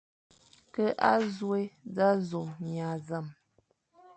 Ke 0.73 0.85
azôe, 1.11 1.61
nẑa 1.93 2.15
zôme, 2.27 2.53
nya 2.73 2.89
zame, 3.07 3.33